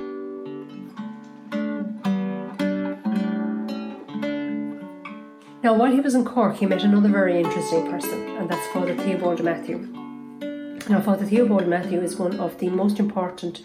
Now, 5.64 5.76
while 5.76 5.92
he 5.92 6.00
was 6.00 6.16
in 6.16 6.26
Cork, 6.26 6.56
he 6.56 6.66
met 6.66 6.82
another 6.84 7.10
very 7.10 7.40
interesting 7.40 7.88
person, 7.88 8.36
and 8.38 8.50
that's 8.50 8.68
Father 8.74 8.98
Theobald 8.98 9.44
Mathew. 9.44 9.78
Now, 10.90 11.02
Father 11.02 11.28
Theobald 11.28 11.68
Mathew 11.68 12.02
is 12.02 12.16
one 12.16 12.40
of 12.40 12.58
the 12.58 12.70
most 12.70 13.00
important 13.00 13.62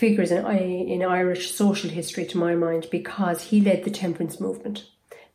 figures 0.00 0.30
in, 0.30 0.46
in 0.46 1.02
Irish 1.04 1.52
social 1.52 1.90
history, 1.90 2.24
to 2.24 2.38
my 2.38 2.54
mind, 2.54 2.88
because 2.90 3.42
he 3.42 3.60
led 3.60 3.84
the 3.84 3.90
temperance 3.90 4.40
movement. 4.40 4.86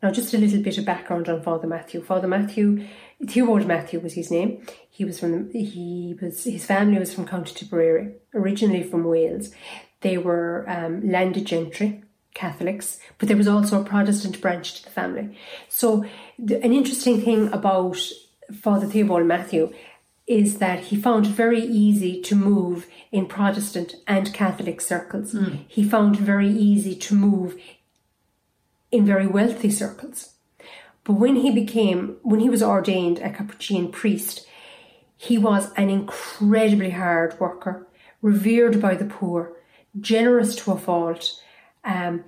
Now, 0.02 0.10
just 0.12 0.34
a 0.34 0.40
little 0.40 0.62
bit 0.62 0.80
of 0.80 0.86
background 0.86 1.30
on 1.30 1.44
Father 1.44 1.68
Mathew. 1.68 2.02
Father 2.02 2.28
Mathew, 2.28 2.88
Theobald 3.28 3.68
Mathew 3.68 4.00
was 4.00 4.14
his 4.14 4.32
name. 4.32 4.66
He 4.90 5.06
was 5.06 5.20
from 5.20 5.52
he 5.52 6.18
was 6.20 6.44
his 6.44 6.66
family 6.66 7.00
was 7.00 7.14
from 7.14 7.28
County 7.28 7.54
Tipperary, 7.54 8.16
originally 8.34 8.84
from 8.84 9.04
Wales. 9.04 9.52
They 10.02 10.18
were 10.18 10.66
um, 10.68 11.08
landed 11.10 11.46
gentry. 11.46 12.02
Catholics, 12.34 13.00
but 13.18 13.30
there 13.30 13.38
was 13.38 13.48
also 13.48 13.80
a 13.80 13.86
Protestant 13.86 14.42
branch 14.42 14.74
to 14.74 14.84
the 14.84 14.90
family. 14.90 15.38
So, 15.70 16.04
the, 16.38 16.62
an 16.62 16.74
interesting 16.74 17.22
thing 17.22 17.48
about 17.54 17.98
Father 18.62 18.88
Theobald 18.88 19.26
Mathew 19.26 19.72
is 20.28 20.58
that 20.58 20.86
he 20.86 20.96
found 20.96 21.28
it 21.28 21.32
very 21.32 21.62
easy 21.62 22.20
to 22.22 22.36
move 22.36 22.88
in 23.12 23.28
Protestant 23.28 23.96
and 24.08 24.34
Catholic 24.34 24.82
circles. 24.82 25.34
Mm. 25.34 25.66
He 25.68 25.84
found 25.84 26.16
it 26.16 26.22
very 26.22 26.50
easy 26.50 26.96
to 26.96 27.16
move 27.16 27.60
in 28.92 29.06
very 29.06 29.28
wealthy 29.28 29.70
circles. 29.70 30.34
But 31.04 31.14
when 31.14 31.36
he 31.36 31.52
became, 31.52 32.18
when 32.24 32.40
he 32.40 32.50
was 32.50 32.64
ordained 32.64 33.20
a 33.20 33.30
Capuchin 33.30 33.92
priest, 33.92 34.48
he 35.16 35.38
was 35.38 35.72
an 35.74 35.90
incredibly 35.90 36.90
hard 36.90 37.40
worker, 37.40 37.88
revered 38.22 38.82
by 38.82 38.96
the 38.96 39.06
poor, 39.06 39.56
generous 40.00 40.56
to 40.56 40.72
a 40.72 40.78
fault, 40.78 41.40
um, 41.84 42.24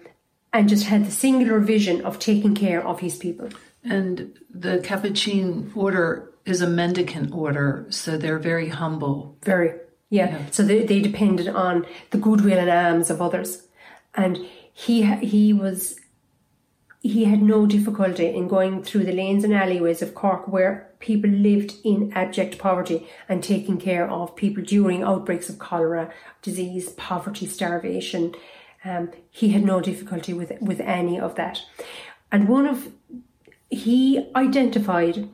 and 0.54 0.70
just 0.70 0.86
had 0.86 1.06
the 1.06 1.12
singular 1.12 1.60
vision 1.60 2.06
of 2.06 2.20
taking 2.20 2.54
care 2.54 2.86
of 2.86 3.00
his 3.00 3.18
people. 3.18 3.50
And 3.84 4.38
the 4.50 4.80
Capuchin 4.80 5.72
order 5.76 6.32
is 6.48 6.62
a 6.62 6.68
mendicant 6.68 7.34
order, 7.34 7.86
so 7.90 8.18
they're 8.18 8.40
very 8.40 8.70
humble. 8.70 9.38
Very, 9.44 9.74
yeah. 10.10 10.30
yeah. 10.30 10.46
So 10.52 10.64
they, 10.64 10.86
they 10.86 11.02
depended 11.02 11.50
on 11.50 11.86
the 12.12 12.18
goodwill 12.18 12.58
and 12.58 12.70
alms 12.70 13.10
of 13.10 13.22
others. 13.22 13.68
And 14.16 14.48
he 14.74 15.04
he 15.18 15.54
was 15.54 16.00
he 17.02 17.26
had 17.26 17.42
no 17.42 17.66
difficulty 17.66 18.28
in 18.28 18.48
going 18.48 18.84
through 18.84 19.04
the 19.04 19.12
lanes 19.12 19.44
and 19.44 19.54
alleyways 19.54 20.02
of 20.02 20.16
Cork 20.16 20.48
where 20.48 20.92
people 21.00 21.30
lived 21.30 21.76
in 21.84 22.12
abject 22.14 22.58
poverty 22.58 23.08
and 23.30 23.44
taking 23.44 23.78
care 23.78 24.10
of 24.10 24.36
people 24.36 24.64
during 24.64 25.04
outbreaks 25.04 25.50
of 25.50 25.60
cholera, 25.60 26.12
disease, 26.42 26.90
poverty, 26.92 27.46
starvation. 27.46 28.34
Um, 28.84 29.12
he 29.30 29.50
had 29.50 29.64
no 29.64 29.82
difficulty 29.82 30.34
with 30.34 30.52
with 30.62 30.80
any 30.80 31.20
of 31.20 31.36
that. 31.36 31.62
And 32.32 32.48
one 32.48 32.66
of 32.66 32.88
he 33.70 34.30
identified 34.36 35.28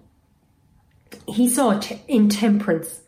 he 1.28 1.50
saw 1.50 1.80
t- 1.80 2.02
intemperance 2.08 3.02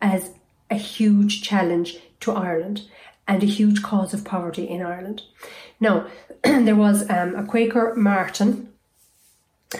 as 0.00 0.30
a 0.70 0.76
huge 0.76 1.42
challenge 1.42 1.98
to 2.20 2.32
Ireland 2.32 2.82
and 3.28 3.42
a 3.42 3.46
huge 3.46 3.82
cause 3.82 4.14
of 4.14 4.24
poverty 4.24 4.68
in 4.68 4.82
Ireland. 4.82 5.22
Now, 5.80 6.06
there 6.42 6.76
was 6.76 7.08
um, 7.10 7.34
a 7.34 7.44
Quaker 7.44 7.94
Martin 7.96 8.72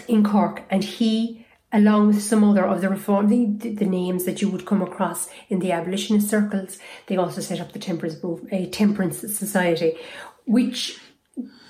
in 0.07 0.23
Cork, 0.23 0.63
and 0.69 0.83
he, 0.83 1.45
along 1.71 2.07
with 2.07 2.21
some 2.21 2.43
other 2.43 2.65
of 2.65 2.81
the 2.81 2.89
reform, 2.89 3.29
the, 3.29 3.69
the, 3.69 3.85
names 3.85 4.25
that 4.25 4.41
you 4.41 4.49
would 4.49 4.65
come 4.65 4.81
across 4.81 5.29
in 5.49 5.59
the 5.59 5.71
abolitionist 5.71 6.29
circles, 6.29 6.77
they 7.07 7.15
also 7.15 7.41
set 7.41 7.61
up 7.61 7.71
the 7.71 7.79
Temperance, 7.79 8.17
a 8.51 8.67
Temperance 8.67 9.19
Society, 9.19 9.93
which 10.45 10.99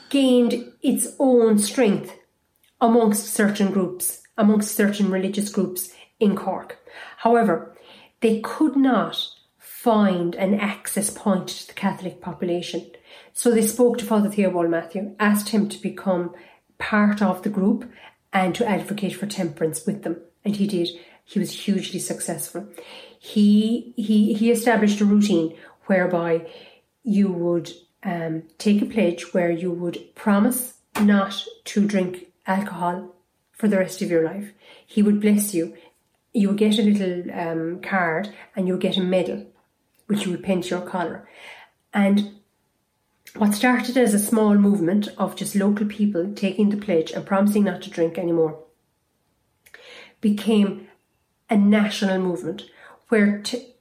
gained 0.09 0.71
its 0.81 1.07
own 1.19 1.59
strength 1.59 2.13
amongst 2.81 3.33
certain 3.33 3.71
groups, 3.71 4.21
amongst 4.37 4.75
certain 4.75 5.09
religious 5.11 5.49
groups 5.49 5.91
in 6.19 6.35
Cork. 6.35 6.77
However, 7.17 7.75
they 8.21 8.39
could 8.41 8.75
not 8.75 9.27
find 9.57 10.35
an 10.35 10.55
access 10.55 11.09
point 11.09 11.47
to 11.47 11.67
the 11.67 11.73
Catholic 11.73 12.19
population. 12.19 12.89
So 13.33 13.51
they 13.51 13.61
spoke 13.61 13.97
to 13.99 14.05
Father 14.05 14.29
Theobald 14.29 14.69
Mathew, 14.69 15.15
asked 15.19 15.49
him 15.49 15.69
to 15.69 15.81
become 15.81 16.33
part 16.77 17.21
of 17.21 17.43
the 17.43 17.49
group 17.49 17.89
and 18.33 18.53
to 18.55 18.67
advocate 18.67 19.15
for 19.15 19.27
temperance 19.27 19.85
with 19.85 20.03
them. 20.03 20.17
And 20.43 20.55
he 20.55 20.67
did. 20.67 20.89
He 21.23 21.39
was 21.39 21.65
hugely 21.65 21.99
successful. 21.99 22.67
He 23.19 23.93
he 23.95 24.33
he 24.33 24.51
established 24.51 25.01
a 25.01 25.05
routine 25.05 25.55
whereby 25.85 26.47
you 27.03 27.31
would 27.31 27.71
um, 28.03 28.43
take 28.57 28.81
a 28.81 28.85
pledge 28.85 29.33
where 29.33 29.51
you 29.51 29.71
would 29.71 30.15
promise 30.15 30.73
not 31.01 31.45
to 31.65 31.85
drink 31.85 32.27
alcohol 32.45 33.13
for 33.57 33.67
the 33.67 33.77
rest 33.77 34.01
of 34.01 34.09
your 34.09 34.23
life. 34.23 34.51
He 34.85 35.01
would 35.01 35.19
bless 35.19 35.53
you 35.53 35.75
you 36.37 36.49
would 36.49 36.57
get 36.57 36.77
a 36.77 36.83
little 36.83 37.31
um, 37.33 37.81
card 37.81 38.29
and 38.55 38.67
you 38.67 38.73
would 38.73 38.81
get 38.81 38.97
a 38.97 39.01
medal, 39.01 39.45
which 40.05 40.25
you 40.25 40.31
would 40.31 40.43
pin 40.43 40.61
to 40.61 40.69
your 40.69 40.81
collar. 40.81 41.27
And 41.93 42.35
what 43.35 43.55
started 43.55 43.97
as 43.97 44.13
a 44.13 44.19
small 44.19 44.55
movement 44.55 45.09
of 45.17 45.35
just 45.35 45.55
local 45.55 45.87
people 45.87 46.33
taking 46.35 46.69
the 46.69 46.77
pledge 46.77 47.11
and 47.11 47.25
promising 47.25 47.63
not 47.63 47.81
to 47.83 47.89
drink 47.89 48.17
anymore 48.17 48.59
became 50.21 50.87
a 51.49 51.57
national 51.57 52.19
movement 52.19 52.65
where 53.09 53.39
t- 53.39 53.73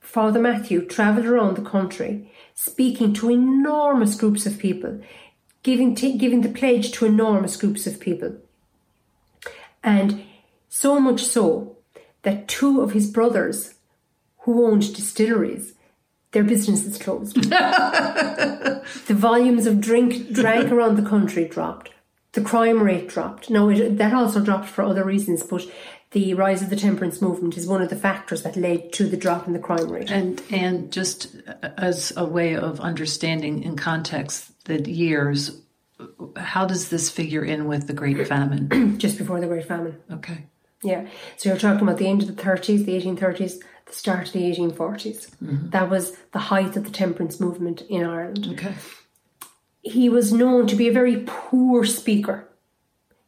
Father 0.00 0.38
Mathew 0.38 0.86
travelled 0.86 1.26
around 1.26 1.56
the 1.56 1.68
country 1.68 2.30
speaking 2.54 3.12
to 3.14 3.30
enormous 3.30 4.14
groups 4.14 4.46
of 4.46 4.58
people, 4.58 5.00
giving, 5.64 5.94
t- 5.96 6.16
giving 6.16 6.42
the 6.42 6.48
pledge 6.48 6.92
to 6.92 7.06
enormous 7.06 7.56
groups 7.56 7.86
of 7.86 7.98
people. 7.98 8.36
And 9.84 10.24
so 10.68 10.98
much 10.98 11.22
so 11.22 11.76
that 12.22 12.48
two 12.48 12.80
of 12.80 12.92
his 12.92 13.08
brothers 13.08 13.74
who 14.38 14.66
owned 14.66 14.94
distilleries 14.94 15.74
their 16.32 16.42
businesses 16.42 16.98
closed. 16.98 17.36
the 17.44 18.82
volumes 19.08 19.66
of 19.66 19.80
drink 19.80 20.32
drank 20.32 20.72
around 20.72 20.96
the 20.96 21.08
country 21.08 21.46
dropped. 21.46 21.90
The 22.32 22.40
crime 22.40 22.82
rate 22.82 23.08
dropped. 23.08 23.48
Now, 23.48 23.68
it, 23.68 23.98
that 23.98 24.12
also 24.12 24.40
dropped 24.40 24.68
for 24.68 24.82
other 24.82 25.04
reasons, 25.04 25.44
but 25.44 25.64
the 26.10 26.34
rise 26.34 26.60
of 26.60 26.70
the 26.70 26.76
temperance 26.76 27.22
movement 27.22 27.56
is 27.56 27.68
one 27.68 27.82
of 27.82 27.88
the 27.88 27.96
factors 27.96 28.42
that 28.42 28.56
led 28.56 28.92
to 28.94 29.08
the 29.08 29.16
drop 29.16 29.46
in 29.46 29.52
the 29.52 29.60
crime 29.60 29.88
rate. 29.88 30.10
And 30.10 30.42
and 30.50 30.92
just 30.92 31.36
as 31.62 32.12
a 32.16 32.24
way 32.24 32.56
of 32.56 32.80
understanding 32.80 33.62
in 33.62 33.76
context 33.76 34.50
the 34.64 34.90
years, 34.90 35.56
how 36.36 36.66
does 36.66 36.88
this 36.88 37.10
figure 37.10 37.44
in 37.44 37.66
with 37.66 37.86
the 37.86 37.92
Great 37.92 38.26
Famine? 38.26 38.98
just 38.98 39.18
before 39.18 39.40
the 39.40 39.46
Great 39.46 39.66
Famine. 39.66 40.00
Okay. 40.10 40.46
Yeah. 40.82 41.06
So 41.36 41.48
you're 41.48 41.58
talking 41.58 41.82
about 41.82 41.98
the 41.98 42.08
end 42.08 42.22
of 42.22 42.28
the 42.28 42.42
30s, 42.42 42.84
the 42.84 43.00
1830s, 43.00 43.60
the 43.86 43.92
start 43.92 44.28
of 44.28 44.32
the 44.32 44.42
1840s. 44.50 45.30
Mm-hmm. 45.36 45.70
That 45.70 45.88
was 45.90 46.16
the 46.32 46.38
height 46.38 46.76
of 46.76 46.84
the 46.84 46.90
temperance 46.90 47.40
movement 47.40 47.82
in 47.82 48.04
Ireland. 48.04 48.46
Okay. 48.52 48.74
He 49.82 50.08
was 50.08 50.32
known 50.32 50.66
to 50.66 50.76
be 50.76 50.88
a 50.88 50.92
very 50.92 51.24
poor 51.26 51.84
speaker. 51.84 52.48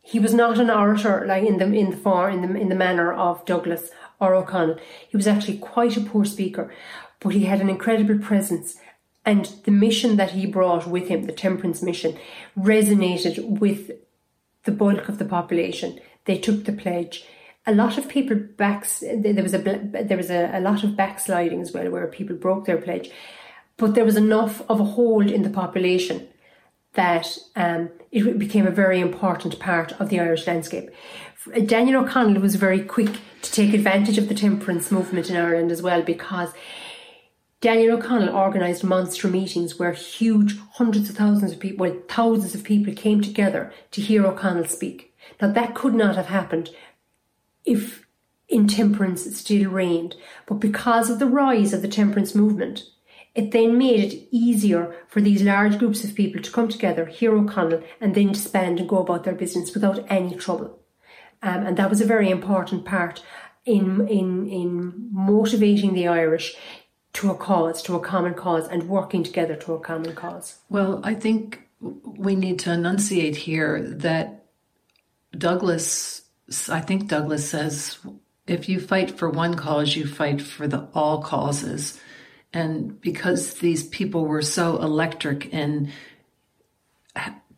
He 0.03 0.19
was 0.19 0.33
not 0.33 0.59
an 0.59 0.71
orator 0.71 1.25
like 1.27 1.45
in 1.45 1.59
the 1.59 1.65
in 1.65 1.91
the 1.91 1.97
far 1.97 2.31
in 2.31 2.41
the 2.41 2.59
in 2.59 2.69
the 2.69 2.77
manner 2.77 3.13
of 3.13 3.45
Douglass 3.45 3.91
or 4.21 4.35
O'Connell. 4.35 4.79
He 5.09 5.17
was 5.17 5.27
actually 5.27 5.59
quite 5.59 5.97
a 5.97 6.01
poor 6.01 6.25
speaker, 6.25 6.73
but 7.21 7.31
he 7.31 7.45
had 7.45 7.61
an 7.61 7.69
incredible 7.69 8.19
presence 8.19 8.77
and 9.27 9.47
the 9.65 9.71
mission 9.71 10.17
that 10.17 10.31
he 10.31 10.47
brought 10.47 10.87
with 10.87 11.09
him, 11.09 11.25
the 11.25 11.33
temperance 11.33 11.83
mission, 11.83 12.17
resonated 12.59 13.59
with 13.61 13.91
the 14.65 14.73
bulk 14.73 15.09
of 15.09 15.19
the 15.19 15.25
population. 15.25 16.01
They 16.25 16.39
took 16.39 16.65
the 16.65 16.73
pledge 16.73 17.25
a 17.69 17.75
lot 17.75 17.99
of 17.99 18.09
people 18.09 18.37
backs 18.37 19.01
there 19.01 19.43
was 19.43 19.53
a 19.53 19.59
there 19.59 20.17
was 20.17 20.31
a, 20.31 20.51
a 20.57 20.61
lot 20.61 20.85
of 20.85 20.97
backsliding 20.97 21.61
as 21.61 21.73
well 21.73 21.91
where 21.91 22.07
people 22.07 22.37
broke 22.37 22.65
their 22.65 22.81
pledge 22.81 23.11
but 23.77 23.95
there 23.95 24.05
was 24.05 24.17
enough 24.17 24.63
of 24.71 24.81
a 24.81 24.85
hold 24.85 25.31
in 25.31 25.43
the 25.43 25.51
population 25.51 26.29
that 26.95 27.37
um, 27.57 27.91
it 28.11 28.39
became 28.39 28.67
a 28.67 28.71
very 28.71 29.01
important 29.01 29.59
part 29.59 29.93
of 30.01 30.09
the 30.09 30.19
Irish 30.19 30.47
landscape. 30.47 30.89
Daniel 31.67 32.03
O'Connell 32.03 32.41
was 32.41 32.55
very 32.55 32.81
quick 32.81 33.19
to 33.43 33.53
take 33.53 33.75
advantage 33.75 34.17
of 34.17 34.29
the 34.29 34.35
temperance 34.35 34.91
movement 34.91 35.29
in 35.29 35.37
Ireland 35.37 35.71
as 35.71 35.83
well 35.83 36.03
because 36.03 36.53
Daniel 37.61 37.97
O'Connell 37.97 38.35
organised 38.35 38.85
monster 38.85 39.29
meetings 39.29 39.79
where 39.79 39.93
huge 39.93 40.59
hundreds 40.75 41.09
of 41.09 41.17
thousands 41.17 41.53
of 41.53 41.61
people, 41.61 41.87
well, 41.87 41.99
thousands 42.09 42.55
of 42.55 42.65
people 42.65 42.93
came 42.93 43.21
together 43.21 43.73
to 43.93 44.01
hear 44.01 44.27
O'Connell 44.27 44.67
speak. 44.67 45.15
Now 45.41 45.51
that 45.53 45.75
could 45.75 45.95
not 45.95 46.17
have 46.17 46.27
happened 46.27 46.71
if 47.65 48.07
intemperance 48.49 49.25
still 49.37 49.71
reigned. 49.71 50.15
But 50.47 50.57
because 50.57 51.11
of 51.11 51.19
the 51.19 51.27
rise 51.27 51.73
of 51.73 51.83
the 51.83 51.89
temperance 51.89 52.35
movement, 52.35 52.85
it 53.35 53.51
then 53.51 53.77
made 53.77 54.01
it 54.13 54.29
easier 54.31 54.95
for 55.09 55.21
these 55.21 55.43
large 55.43 55.79
groups 55.79 56.05
of 56.05 56.15
people 56.15 56.41
to 56.41 56.51
come 56.51 56.69
together, 56.69 57.07
hear 57.07 57.37
O'Connell, 57.37 57.83
and 58.01 58.15
then 58.15 58.33
disband 58.33 58.79
and 58.79 58.89
go 58.89 58.99
about 58.99 59.25
their 59.25 59.35
business 59.35 59.75
without 59.75 60.05
any 60.09 60.35
trouble. 60.35 60.79
Um, 61.43 61.67
and 61.67 61.77
that 61.77 61.91
was 61.91 62.01
a 62.01 62.07
very 62.07 62.31
important 62.31 62.85
part 62.85 63.23
in, 63.67 64.09
in, 64.09 64.49
in 64.49 65.09
motivating 65.13 65.93
the 65.93 66.09
Irish 66.09 66.57
to 67.17 67.31
a 67.31 67.35
cause, 67.35 67.83
to 67.83 67.95
a 67.95 68.01
common 68.01 68.35
cause, 68.35 68.69
and 68.69 68.89
working 68.89 69.23
together 69.23 69.57
to 69.57 69.75
a 69.75 69.81
common 69.81 70.15
cause. 70.15 70.59
Well, 70.69 71.01
I 71.03 71.15
think 71.15 71.69
we 71.81 72.37
need 72.37 72.59
to 72.61 72.73
enunciate 72.73 73.37
here 73.37 73.81
that 73.83 74.45
Douglass 75.37 76.23
I 76.69 76.81
think 76.81 77.09
Douglass 77.09 77.49
says 77.49 77.99
if 78.47 78.69
you 78.69 78.79
fight 78.81 79.19
for 79.19 79.29
one 79.29 79.55
cause, 79.55 79.97
you 79.97 80.07
fight 80.07 80.41
for 80.41 80.69
the 80.69 80.89
all 80.95 81.23
causes. 81.23 82.01
And 82.53 83.01
because 83.01 83.55
these 83.55 83.87
people 83.89 84.25
were 84.25 84.43
so 84.43 84.81
electric 84.81 85.53
and 85.53 85.91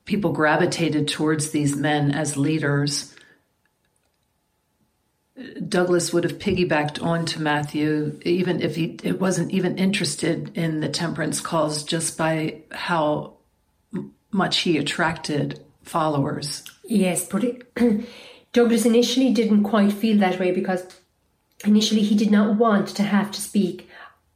people 0.06 0.32
gravitated 0.32 1.08
towards 1.08 1.50
these 1.50 1.76
men 1.76 2.10
as 2.12 2.36
leaders, 2.36 3.14
Douglass 5.68 6.12
would 6.12 6.24
have 6.24 6.38
piggybacked 6.38 7.02
onto 7.02 7.40
Mathew, 7.40 8.18
even 8.24 8.60
if 8.60 8.76
he 8.76 8.98
it 9.04 9.20
wasn't 9.20 9.52
even 9.52 9.78
interested 9.78 10.56
in 10.56 10.80
the 10.80 10.88
temperance 10.88 11.40
cause, 11.40 11.84
just 11.84 12.18
by 12.18 12.62
how 12.72 13.34
much 14.32 14.58
he 14.58 14.78
attracted 14.78 15.60
followers. 15.82 16.64
Yes, 16.84 17.26
but 17.26 17.44
it, 17.44 17.72
Douglass 18.52 18.84
initially 18.84 19.32
didn't 19.32 19.62
quite 19.62 19.92
feel 19.92 20.18
that 20.18 20.40
way 20.40 20.50
because 20.50 20.84
initially 21.64 22.02
he 22.02 22.16
did 22.16 22.30
not 22.30 22.56
want 22.56 22.88
to 22.88 23.02
have 23.02 23.30
to 23.32 23.40
speak 23.40 23.88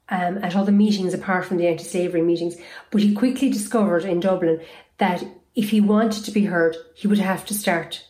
um, 0.08 0.38
at 0.38 0.54
other 0.54 0.72
meetings 0.72 1.14
apart 1.14 1.46
from 1.46 1.56
the 1.56 1.66
anti 1.66 1.84
slavery 1.84 2.22
meetings. 2.22 2.56
But 2.90 3.02
he 3.02 3.14
quickly 3.14 3.50
discovered 3.50 4.04
in 4.04 4.20
Dublin 4.20 4.60
that 4.98 5.24
if 5.54 5.70
he 5.70 5.80
wanted 5.80 6.24
to 6.24 6.30
be 6.30 6.44
heard, 6.44 6.76
he 6.94 7.08
would 7.08 7.18
have 7.18 7.44
to 7.46 7.54
start 7.54 8.06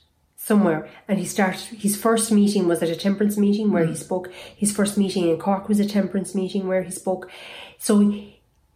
somewhere. 0.53 0.87
And 1.09 1.19
he 1.19 1.25
started, 1.25 1.61
his 1.87 1.97
first 1.97 2.31
meeting 2.31 2.69
was 2.69 2.83
at 2.83 2.91
a 2.91 2.97
temperance 3.07 3.39
meeting 3.39 3.73
where 3.73 3.87
he 3.87 3.95
spoke. 3.95 4.31
His 4.55 4.71
first 4.71 4.99
meeting 4.99 5.31
in 5.31 5.39
Cork 5.39 5.67
was 5.67 5.81
a 5.81 5.87
temperance 5.87 6.35
meeting 6.35 6.69
where 6.69 6.83
he 6.83 6.91
spoke. 6.91 7.31
So 7.79 7.95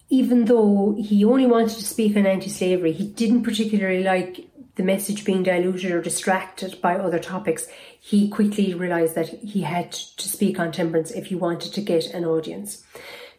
even 0.09 0.47
though 0.47 0.97
he 0.99 1.23
only 1.25 1.45
wanted 1.45 1.77
to 1.77 1.85
speak 1.85 2.17
on 2.17 2.25
anti 2.25 2.49
slavery, 2.49 2.93
he 2.93 3.07
didn't 3.09 3.43
particularly 3.43 4.03
like 4.03 4.49
the 4.77 4.83
message 4.83 5.27
being 5.27 5.43
diluted 5.43 5.93
or 5.93 6.01
distracted 6.01 6.81
by 6.81 6.97
other 6.97 7.19
topics. 7.19 7.69
He 8.01 8.29
quickly 8.29 8.73
realised 8.73 9.15
that 9.15 9.29
he 9.29 9.61
had 9.61 9.93
to 9.93 10.29
speak 10.29 10.59
on 10.59 10.73
temperance 10.73 11.11
if 11.11 11.27
he 11.27 11.35
wanted 11.35 11.75
to 11.75 11.83
get 11.83 12.07
an 12.07 12.25
audience. 12.25 12.85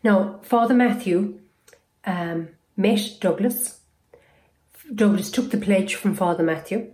Now, 0.03 0.39
Father 0.43 0.75
Mathew 0.75 1.39
um, 2.05 2.49
met 2.75 3.17
Douglass. 3.19 3.79
Douglass 4.93 5.31
took 5.31 5.49
the 5.49 5.57
pledge 5.57 5.95
from 5.95 6.13
Father 6.13 6.43
Mathew. 6.43 6.91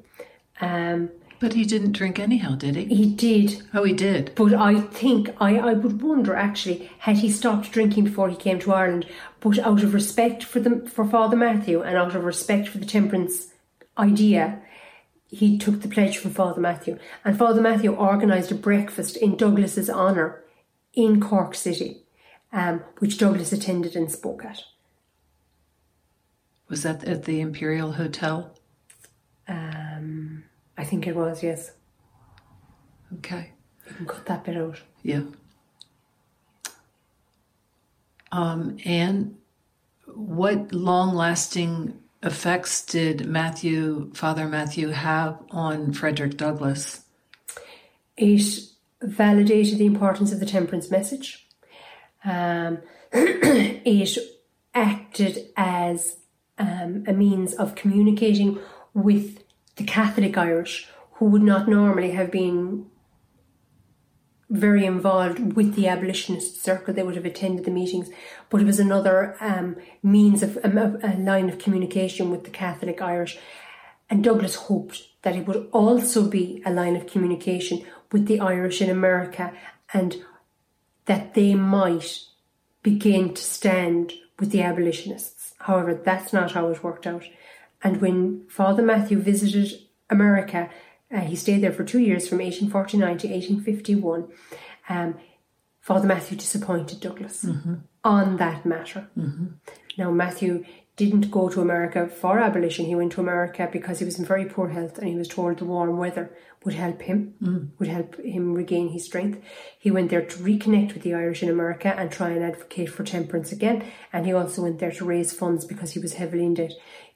Um, 0.62 1.10
But 1.44 1.56
he 1.56 1.66
didn't 1.66 1.92
drink 1.92 2.20
anyhow, 2.20 2.56
did 2.56 2.78
he? 2.78 2.86
he 2.86 3.06
did 3.06 3.64
Oh, 3.74 3.84
he 3.84 3.92
did. 3.92 4.32
But 4.34 4.54
I 4.54 4.80
think 4.80 5.36
I, 5.42 5.58
I 5.58 5.74
would 5.74 6.02
wonder 6.02 6.34
actually 6.34 6.90
had 7.00 7.18
he 7.18 7.30
stopped 7.30 7.70
drinking 7.74 8.06
before 8.06 8.30
he 8.30 8.38
came 8.38 8.60
to 8.60 8.72
Ireland, 8.72 9.08
but 9.42 9.60
out 9.60 9.84
of 9.84 9.94
respect 9.94 10.46
for 10.46 10.62
the 10.62 10.90
for 10.90 11.04
Father 11.04 11.36
Mathew 11.36 11.82
and 11.82 11.98
out 11.98 12.16
of 12.16 12.24
respect 12.24 12.70
for 12.70 12.78
the 12.78 12.86
temperance 12.86 13.48
idea, 13.98 14.62
he 15.28 15.58
took 15.58 15.82
the 15.82 15.90
pledge 15.90 16.18
from 16.18 16.32
Father 16.32 16.62
Mathew. 16.62 16.98
And 17.26 17.38
Father 17.38 17.60
Mathew 17.60 17.94
organised 17.94 18.52
a 18.52 18.56
breakfast 18.56 19.18
in 19.18 19.36
Douglass's 19.36 19.90
honour 19.90 20.46
in 20.94 21.20
Cork 21.20 21.56
City, 21.56 22.04
um, 22.54 22.86
which 23.00 23.18
Douglass 23.18 23.52
attended 23.52 23.98
and 23.98 24.10
spoke 24.10 24.46
at. 24.46 24.62
Was 26.70 26.84
that 26.84 27.04
at 27.04 27.26
the 27.26 27.42
Imperial 27.42 27.92
Hotel? 27.92 28.56
I 30.78 30.84
think 30.84 31.08
it 31.08 31.16
was, 31.16 31.44
yes. 31.44 31.72
Okay. 33.16 33.52
You 33.88 33.94
can 33.96 34.06
cut 34.06 34.26
that 34.26 34.44
bit 34.44 34.58
out. 34.58 34.82
Yeah. 35.04 35.24
Um, 38.32 38.78
and 38.84 39.38
what 40.08 40.74
long 40.74 41.14
lasting 41.14 42.00
effects 42.24 42.84
did 42.86 43.28
Mathew, 43.28 44.12
Father 44.14 44.48
Mathew, 44.48 44.90
have 44.90 45.40
on 45.52 45.94
Frederick 45.94 46.38
Douglass? 46.38 47.02
It 48.18 48.60
validated 49.02 49.78
the 49.78 49.86
importance 49.86 50.32
of 50.32 50.40
the 50.40 50.46
temperance 50.46 50.90
message. 50.90 51.48
Um, 52.24 52.80
it 53.12 54.18
acted 54.74 55.50
as 55.56 56.18
um, 56.58 57.04
a 57.08 57.14
means 57.14 57.54
of 57.54 57.76
communicating 57.76 58.60
with 58.94 59.43
the 59.76 59.84
Catholic 59.84 60.38
Irish, 60.38 60.88
who 61.14 61.26
would 61.26 61.42
not 61.42 61.68
normally 61.68 62.12
have 62.12 62.32
been 62.32 62.88
very 64.50 64.86
involved 64.86 65.56
with 65.56 65.74
the 65.74 65.88
abolitionist 65.88 66.64
circle. 66.64 66.94
They 66.94 67.02
would 67.02 67.16
have 67.16 67.26
attended 67.26 67.66
the 67.66 67.72
meetings, 67.72 68.10
but 68.50 68.62
it 68.62 68.66
was 68.66 68.80
another 68.80 69.36
um, 69.40 69.78
means 70.04 70.44
of 70.44 70.60
um, 70.64 70.78
a 70.78 71.18
line 71.18 71.50
of 71.50 71.58
communication 71.58 72.30
with 72.30 72.44
the 72.44 72.52
Catholic 72.52 73.02
Irish. 73.02 73.38
And 74.10 74.24
Douglass 74.24 74.56
hoped 74.56 75.08
that 75.24 75.36
it 75.36 75.48
would 75.48 75.70
also 75.72 76.30
be 76.30 76.62
a 76.66 76.72
line 76.72 76.96
of 76.96 77.08
communication 77.08 77.84
with 78.12 78.28
the 78.28 78.40
Irish 78.40 78.82
in 78.82 78.92
America 78.92 79.54
and 79.92 80.18
that 81.06 81.34
they 81.34 81.56
might 81.56 82.20
begin 82.84 83.34
to 83.34 83.42
stand 83.42 84.14
with 84.38 84.52
the 84.52 84.62
abolitionists. 84.62 85.54
However, 85.60 85.94
that's 85.96 86.32
not 86.34 86.52
how 86.52 86.68
it 86.68 86.84
worked 86.84 87.08
out. 87.08 87.24
And 87.84 88.02
when 88.02 88.46
Father 88.48 88.82
Mathew 88.82 89.20
visited 89.20 89.80
America, 90.10 90.70
uh, 91.14 91.20
he 91.20 91.36
stayed 91.36 91.62
there 91.62 91.72
for 91.74 91.84
two 91.84 92.00
years 92.00 92.28
from 92.28 92.40
1849 92.40 93.18
to 93.20 93.28
1851. 93.28 94.28
Um, 94.90 95.16
Father 95.82 96.08
Mathew 96.08 96.38
disappointed 96.38 97.02
Douglass 97.02 97.46
on 98.04 98.38
that 98.38 98.66
matter. 98.66 99.10
Now, 99.98 100.12
Mathew 100.12 100.64
didn't 100.96 101.32
go 101.32 101.50
to 101.50 101.60
America 101.60 102.08
for 102.08 102.40
abolition. 102.40 102.86
He 102.86 102.96
went 102.96 103.14
to 103.14 103.22
America 103.22 103.68
because 103.72 104.00
he 104.00 104.06
was 104.06 104.20
in 104.20 104.26
very 104.26 104.46
poor 104.46 104.70
health 104.70 105.00
and 105.00 105.08
he 105.08 105.16
was 105.16 105.28
told 105.28 105.58
the 105.58 105.66
warm 105.66 105.98
weather 105.98 106.32
would 106.64 106.76
help 106.76 107.02
him, 107.02 107.34
would 107.80 107.90
help 107.90 108.16
him 108.20 108.54
regain 108.54 108.90
his 108.90 109.04
strength. 109.04 109.44
He 109.78 109.92
went 109.92 110.12
there 110.12 110.24
to 110.24 110.38
reconnect 110.38 110.94
with 110.94 111.04
the 111.04 111.14
Irish 111.16 111.44
in 111.44 111.50
America 111.50 111.94
and 111.98 112.12
try 112.12 112.30
and 112.30 112.44
advocate 112.44 112.90
for 112.90 113.04
temperance 113.04 113.52
again. 113.52 113.84
And 114.14 114.26
he 114.26 114.34
also 114.34 114.62
went 114.62 114.80
there 114.80 114.92
to 114.92 115.06
raise 115.06 115.34
funds 115.34 115.66
because 115.66 115.92
he 115.92 116.00
was 116.00 116.14
heavily 116.14 116.46
in 116.46 116.54
debt. 116.54 116.74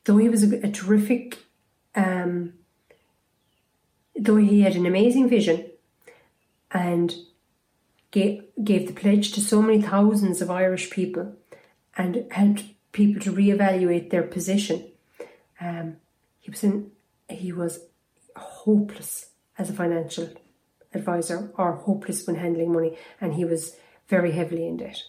Though 0.08 0.18
he 0.18 0.30
was 0.30 0.42
a, 0.42 0.66
a 0.66 0.72
terrific, 0.72 1.38
um, 1.94 2.54
though 4.16 4.38
he 4.38 4.62
had 4.62 4.78
an 4.78 4.86
amazing 4.86 5.28
vision 5.28 5.70
and 6.72 7.14
gave, 8.12 8.42
gave 8.64 8.88
the 8.88 8.94
pledge 8.94 9.34
to 9.34 9.42
so 9.42 9.62
many 9.62 9.82
thousands 9.82 10.42
of 10.42 10.50
Irish 10.50 10.90
people 10.92 11.36
and 11.98 12.26
helped 12.32 12.64
people 12.94 13.22
to 13.24 13.34
reevaluate 13.34 14.10
their 14.10 14.24
position. 14.24 14.86
Um, 15.60 15.98
he 16.40 16.52
was 16.52 16.64
in, 16.64 16.92
he 17.30 17.52
was 17.52 17.82
hopeless 18.38 19.32
as 19.58 19.70
a 19.70 19.74
financial 19.74 20.30
advisor 20.94 21.52
or 21.58 21.74
hopeless 21.74 22.26
when 22.26 22.38
handling 22.38 22.72
money, 22.72 22.98
and 23.20 23.34
he 23.34 23.44
was 23.44 23.76
very 24.08 24.32
heavily 24.32 24.70
in 24.70 24.78
debt. 24.78 25.04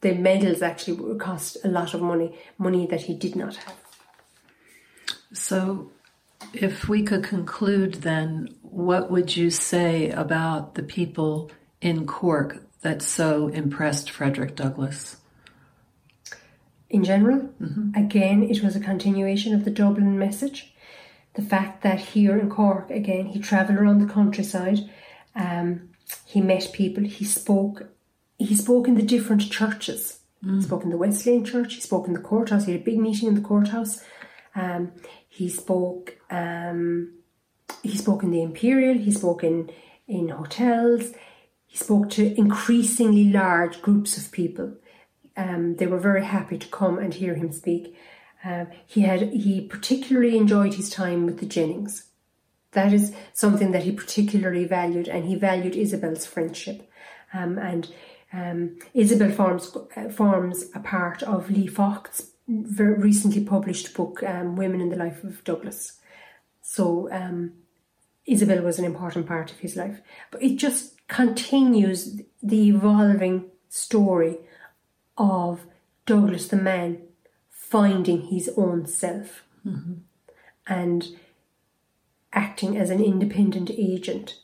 The 0.00 0.14
medals 0.14 0.62
actually 0.62 1.18
cost 1.18 1.56
a 1.64 1.68
lot 1.68 1.92
of 1.92 2.02
money, 2.02 2.38
money 2.56 2.86
that 2.86 3.02
he 3.02 3.14
did 3.14 3.34
not 3.34 3.56
have. 3.56 3.83
So, 5.34 5.90
if 6.52 6.88
we 6.88 7.02
could 7.02 7.24
conclude 7.24 7.94
then, 7.94 8.54
what 8.62 9.10
would 9.10 9.36
you 9.36 9.50
say 9.50 10.10
about 10.10 10.74
the 10.74 10.82
people 10.82 11.50
in 11.80 12.06
Cork 12.06 12.62
that 12.80 13.02
so 13.02 13.48
impressed 13.48 14.10
Frederick 14.10 14.56
Douglass? 14.56 15.16
in 16.94 17.02
general. 17.02 17.50
Again, 17.96 18.44
it 18.44 18.62
was 18.62 18.76
a 18.76 18.80
continuation 18.80 19.52
of 19.52 19.64
the 19.64 19.70
Dublin 19.70 20.16
message. 20.16 20.72
The 21.34 21.42
fact 21.42 21.82
that 21.82 21.98
here 21.98 22.38
in 22.38 22.48
Cork, 22.48 22.88
again, 22.88 23.26
he 23.26 23.40
travelled 23.40 23.78
around 23.78 23.98
the 23.98 24.12
countryside, 24.12 24.78
um, 25.34 25.90
he 26.24 26.40
met 26.40 26.70
people, 26.72 27.02
he 27.02 27.24
spoke, 27.24 27.88
he 28.38 28.54
spoke 28.54 28.86
in 28.86 28.94
the 28.94 29.02
different 29.02 29.50
churches. 29.50 30.20
He 30.44 30.60
spoke 30.60 30.84
in 30.84 30.90
the 30.90 30.98
Wesleyan 30.98 31.44
Church, 31.44 31.74
he 31.74 31.80
spoke 31.80 32.06
in 32.06 32.12
the 32.12 32.20
courthouse, 32.20 32.66
he 32.66 32.72
had 32.72 32.82
a 32.82 32.84
big 32.84 32.98
meeting 32.98 33.28
in 33.28 33.34
the 33.34 33.40
courthouse. 33.40 34.04
Um, 34.54 34.92
he 35.28 35.48
spoke 35.48 36.18
um, 36.30 37.14
he 37.82 37.96
spoke 37.96 38.22
in 38.22 38.30
the 38.30 38.42
Imperial, 38.42 38.96
he 38.96 39.10
spoke 39.10 39.42
in, 39.44 39.70
in 40.06 40.28
hotels, 40.28 41.12
he 41.66 41.76
spoke 41.76 42.10
to 42.10 42.38
increasingly 42.38 43.24
large 43.24 43.82
groups 43.82 44.16
of 44.16 44.30
people 44.30 44.74
um, 45.36 45.76
they 45.76 45.86
were 45.86 45.98
very 45.98 46.24
happy 46.24 46.58
to 46.58 46.68
come 46.68 46.98
and 46.98 47.12
hear 47.12 47.34
him 47.34 47.52
speak. 47.52 47.96
Um, 48.44 48.68
he 48.86 49.02
had 49.02 49.32
he 49.32 49.60
particularly 49.62 50.36
enjoyed 50.36 50.74
his 50.74 50.90
time 50.90 51.26
with 51.26 51.40
the 51.40 51.46
Jennings. 51.46 52.04
That 52.72 52.92
is 52.92 53.14
something 53.32 53.72
that 53.72 53.84
he 53.84 53.92
particularly 53.92 54.64
valued, 54.64 55.08
and 55.08 55.24
he 55.24 55.34
valued 55.34 55.76
Isabel's 55.76 56.26
friendship. 56.26 56.88
Um, 57.32 57.58
and 57.58 57.88
um, 58.32 58.78
Isabel 58.92 59.30
forms 59.30 59.76
uh, 59.96 60.08
forms 60.08 60.66
a 60.74 60.80
part 60.80 61.22
of 61.22 61.50
Leigh 61.50 61.66
Fought's 61.66 62.30
very 62.48 62.94
recently 62.94 63.44
published 63.44 63.94
book, 63.94 64.22
um, 64.22 64.56
"Women 64.56 64.80
in 64.80 64.90
the 64.90 64.96
Life 64.96 65.24
of 65.24 65.42
Douglass." 65.44 66.00
So 66.62 67.10
um, 67.12 67.52
Isabel 68.26 68.62
was 68.62 68.78
an 68.78 68.84
important 68.84 69.26
part 69.26 69.52
of 69.52 69.58
his 69.58 69.76
life, 69.76 70.00
but 70.30 70.42
it 70.42 70.56
just 70.56 71.06
continues 71.08 72.20
the 72.42 72.68
evolving 72.68 73.50
story 73.68 74.38
of 75.16 75.66
Douglass 76.06 76.48
the 76.48 76.56
man 76.56 77.02
finding 77.50 78.22
his 78.22 78.50
own 78.56 78.86
self 78.86 79.44
and 80.66 81.08
acting 82.32 82.76
as 82.76 82.90
an 82.90 83.02
independent 83.02 83.70
agent, 83.70 84.40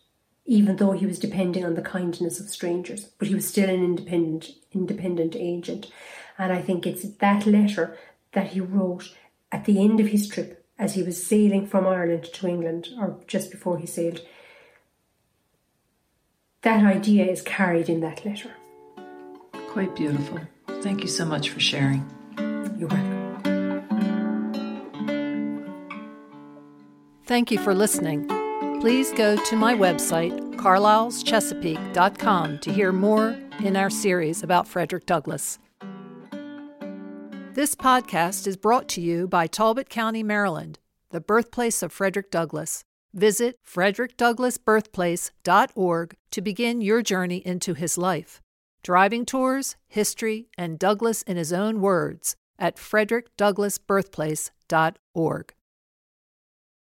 even 0.47 0.77
though 0.77 0.93
he 0.93 1.07
was 1.07 1.19
depending 1.19 1.65
on 1.65 1.75
the 1.75 1.83
kindness 1.83 2.41
of 2.41 2.49
strangers, 2.49 3.05
but 3.19 3.29
he 3.29 3.35
was 3.35 3.47
still 3.47 3.69
an 3.69 3.85
independent 3.85 4.51
independent 4.73 5.37
agent. 5.37 5.91
And 6.41 6.53
I 6.55 6.63
think 6.63 6.87
it's 6.87 7.03
that 7.03 7.47
letter 7.47 7.99
that 8.33 8.53
he 8.53 8.61
wrote 8.61 9.15
at 9.53 9.67
the 9.67 9.79
end 9.79 10.01
of 10.01 10.07
his 10.07 10.27
trip 10.27 10.65
as 10.79 10.95
he 10.95 11.03
was 11.03 11.23
sailing 11.23 11.67
from 11.67 11.87
Ireland 11.87 12.25
to 12.33 12.49
England, 12.49 12.89
or 12.99 13.21
just 13.27 13.51
before 13.51 13.77
he 13.77 13.87
sailed. 13.87 14.23
That 16.63 16.83
idea 16.83 17.27
is 17.27 17.43
carried 17.43 17.91
in 17.91 18.01
that 18.01 18.25
letter. 18.25 18.53
Quite 19.69 19.95
beautiful. 19.95 20.41
Thank 20.81 21.03
you 21.03 21.09
so 21.09 21.27
much 21.27 21.51
for 21.51 21.61
sharing. 21.61 22.09
You're 22.79 22.89
welcome. 22.89 23.19
Thank 27.27 27.51
you 27.51 27.59
for 27.59 27.75
listening. 27.75 28.27
Please 28.81 29.13
go 29.13 29.37
to 29.45 29.57
my 29.57 29.75
website, 29.75 30.57
carlyleschesapeake.com, 30.57 32.59
to 32.61 32.73
hear 32.73 32.93
more 32.93 33.37
in 33.63 33.77
our 33.77 33.91
series 33.91 34.43
about 34.43 34.67
Frederick 34.67 35.05
Douglass. 35.05 35.59
This 37.53 37.75
podcast 37.75 38.47
is 38.47 38.57
brought 38.57 38.87
to 38.91 39.01
you 39.01 39.27
by 39.27 39.49
Talbot 39.49 39.89
County, 39.89 40.23
Maryland, 40.23 40.79
the 41.11 41.21
birthplace 41.21 41.83
of 41.83 41.93
Frederick 41.93 42.31
Douglass. 42.31 42.85
Visit 43.13 43.59
frederickdouglassbirthplace.org 43.67 46.17
to 46.31 46.41
begin 46.41 46.81
your 46.81 47.03
journey 47.03 47.39
into 47.39 47.75
his 47.75 47.99
life. 47.99 48.41
Driving 48.85 49.27
tours, 49.27 49.75
history, 49.89 50.47
and 50.57 50.79
Douglass 50.79 51.23
in 51.23 51.37
his 51.37 51.53
own 51.53 51.81
words 51.81 52.37
at 52.57 52.77
frederickdouglassbirthplace.org. 52.77 55.55